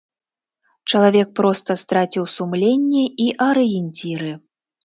[0.93, 4.31] Чалавек проста страціў сумленне і арыенціры.